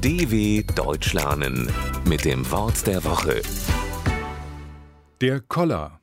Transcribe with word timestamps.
DW 0.00 0.62
Deutsch 0.76 1.12
lernen 1.12 1.68
mit 2.06 2.24
dem 2.24 2.48
Wort 2.52 2.86
der 2.86 3.02
Woche. 3.02 3.42
Der 5.20 5.40
Koller. 5.40 6.00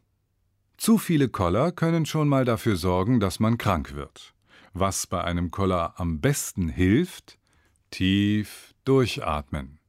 Zu 0.75 0.97
viele 0.97 1.29
Koller 1.29 1.71
können 1.71 2.05
schon 2.05 2.27
mal 2.27 2.43
dafür 2.43 2.75
sorgen, 2.75 3.21
dass 3.21 3.39
man 3.39 3.57
krank 3.57 3.95
wird. 3.95 4.33
Was 4.73 5.07
bei 5.07 5.23
einem 5.23 5.49
Koller 5.49 5.93
am 5.95 6.19
besten 6.19 6.67
hilft? 6.67 7.37
Tief 7.89 8.73
durchatmen. 8.83 9.79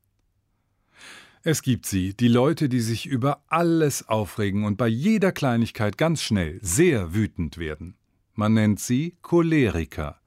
Es 1.42 1.62
gibt 1.62 1.84
sie, 1.84 2.14
die 2.14 2.28
Leute, 2.28 2.68
die 2.68 2.82
sich 2.82 3.06
über 3.06 3.42
alles 3.48 4.08
aufregen 4.08 4.62
und 4.62 4.76
bei 4.76 4.86
jeder 4.86 5.32
Kleinigkeit 5.32 5.98
ganz 5.98 6.22
schnell 6.22 6.60
sehr 6.62 7.12
wütend 7.12 7.58
werden. 7.58 7.96
Man 8.34 8.54
nennt 8.54 8.78
sie 8.78 9.16
Choleriker. 9.22 10.20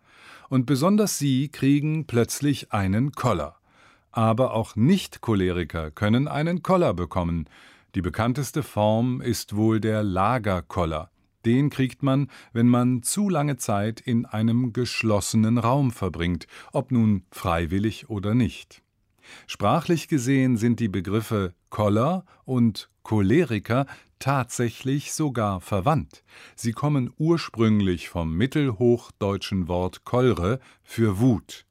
Und 0.49 0.65
besonders 0.65 1.17
sie 1.17 1.47
kriegen 1.47 2.07
plötzlich 2.07 2.73
einen 2.73 3.13
Koller. 3.13 3.58
Aber 4.11 4.53
auch 4.53 4.75
Nicht-Choleriker 4.75 5.91
können 5.91 6.27
einen 6.27 6.63
Koller 6.63 6.93
bekommen. 6.93 7.47
Die 7.95 8.01
bekannteste 8.01 8.63
Form 8.63 9.21
ist 9.21 9.55
wohl 9.55 9.79
der 9.79 10.03
Lagerkoller. 10.03 11.11
Den 11.45 11.69
kriegt 11.69 12.03
man, 12.03 12.29
wenn 12.51 12.67
man 12.67 13.01
zu 13.01 13.29
lange 13.29 13.57
Zeit 13.57 14.01
in 14.01 14.25
einem 14.25 14.73
geschlossenen 14.73 15.57
Raum 15.57 15.91
verbringt, 15.91 16.47
ob 16.73 16.91
nun 16.91 17.23
freiwillig 17.31 18.09
oder 18.09 18.35
nicht. 18.35 18.81
Sprachlich 19.47 20.07
gesehen 20.07 20.57
sind 20.57 20.79
die 20.79 20.89
Begriffe 20.89 21.53
Koller 21.69 22.25
und 22.45 22.89
Choleriker 23.03 23.85
tatsächlich 24.17 25.13
sogar 25.13 25.61
verwandt. 25.61 26.23
Sie 26.55 26.73
kommen 26.73 27.13
ursprünglich 27.17 28.09
vom 28.09 28.35
mittelhochdeutschen 28.35 29.67
Wort 29.67 30.03
Kolre 30.03 30.59
für 30.83 31.19
Wut. 31.19 31.65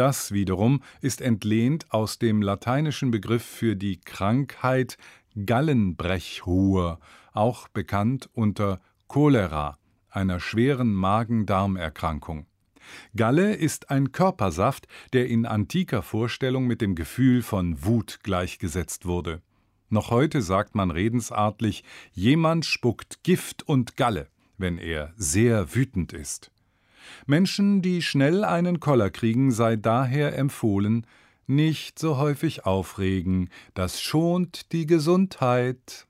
Das 0.00 0.32
wiederum 0.32 0.82
ist 1.02 1.20
entlehnt 1.20 1.92
aus 1.92 2.18
dem 2.18 2.40
lateinischen 2.40 3.10
Begriff 3.10 3.44
für 3.44 3.76
die 3.76 4.00
Krankheit 4.00 4.96
Gallenbrechruhe, 5.44 6.98
auch 7.34 7.68
bekannt 7.68 8.30
unter 8.32 8.80
Cholera, 9.08 9.76
einer 10.08 10.40
schweren 10.40 10.94
Magen-Darm-Erkrankung. 10.94 12.46
Galle 13.14 13.52
ist 13.54 13.90
ein 13.90 14.10
Körpersaft, 14.10 14.88
der 15.12 15.28
in 15.28 15.44
antiker 15.44 16.00
Vorstellung 16.00 16.66
mit 16.66 16.80
dem 16.80 16.94
Gefühl 16.94 17.42
von 17.42 17.84
Wut 17.84 18.20
gleichgesetzt 18.22 19.04
wurde. 19.04 19.42
Noch 19.90 20.10
heute 20.10 20.40
sagt 20.40 20.74
man 20.74 20.90
redensartlich, 20.90 21.84
jemand 22.12 22.64
spuckt 22.64 23.22
Gift 23.22 23.68
und 23.68 23.98
Galle, 23.98 24.28
wenn 24.56 24.78
er 24.78 25.12
sehr 25.18 25.74
wütend 25.74 26.14
ist. 26.14 26.50
Menschen, 27.26 27.82
die 27.82 28.00
schnell 28.02 28.44
einen 28.44 28.80
Koller 28.80 29.10
kriegen, 29.10 29.52
sei 29.52 29.76
daher 29.76 30.36
empfohlen, 30.36 31.06
nicht 31.46 31.98
so 31.98 32.18
häufig 32.18 32.64
aufregen, 32.64 33.50
das 33.74 34.00
schont 34.00 34.72
die 34.72 34.86
Gesundheit. 34.86 36.06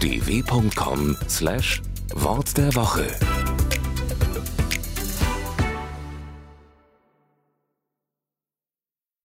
dw.com/wort 0.00 2.56
der 2.56 2.74
Woche 2.74 3.06